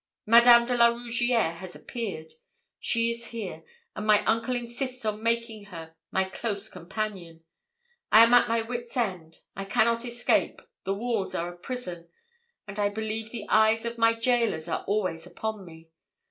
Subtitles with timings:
[0.25, 2.33] Madame de la Rougierre has appeared!
[2.79, 3.61] She is here,
[3.95, 7.43] and my uncle insists on making her my close companion.
[8.11, 9.43] I am at my wits' ends.
[9.55, 12.09] I cannot escape the walls are a prison;
[12.67, 15.91] and I believe the eyes of my gaolers are always upon me.